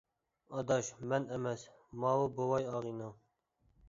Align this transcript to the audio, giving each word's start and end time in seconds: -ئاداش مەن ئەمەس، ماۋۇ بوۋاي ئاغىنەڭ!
-ئاداش 0.53 0.87
مەن 1.11 1.27
ئەمەس، 1.35 1.65
ماۋۇ 2.05 2.31
بوۋاي 2.39 2.65
ئاغىنەڭ! 2.71 3.13